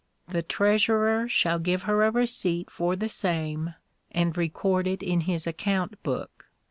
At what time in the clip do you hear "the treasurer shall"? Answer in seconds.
0.27-1.59